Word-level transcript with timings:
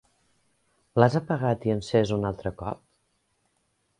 L'has 1.01 1.17
apagat 1.19 1.69
i 1.69 1.75
encès 1.75 2.15
un 2.17 2.27
altre 2.31 2.55
cop? 2.65 2.83